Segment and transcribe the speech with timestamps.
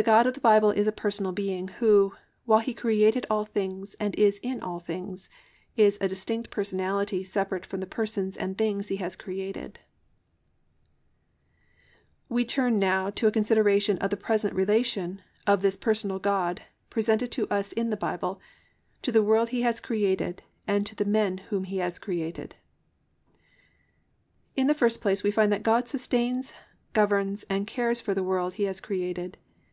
[0.00, 2.14] The God of the Bible is a Personal Being Who,
[2.46, 5.28] while He created all things and is in all things,
[5.76, 9.78] is a distinct personality separate from the persons and things He has created.
[12.32, 12.32] III.
[12.32, 13.98] GOD'S PRESENT RELATION TO THE WORLD AND TO MEN We turn now to a consideration
[13.98, 18.40] of the present relation of this Personal God presented to us in the Bible,
[19.02, 22.54] to the world He has created and to the men whom He has created.
[24.54, 24.62] 1.
[24.62, 26.54] In the first place we find that _God sustains,
[26.94, 29.36] governs and cares for the world He has created.